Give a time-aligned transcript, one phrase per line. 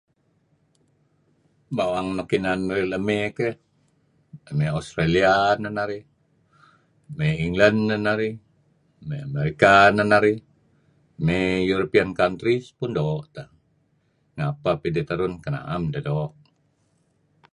[1.75, 3.55] Bawang nuk inan narih la' mey keh,
[4.57, 6.03] mey Australia neh narih,
[7.17, 8.35] mey Englang neh narih,
[9.07, 10.39] mey America neh narih,
[11.25, 13.49] mey European countries pun doo' teh.
[14.37, 16.31] Ngapeh pidih terun kan na'em deh doo'.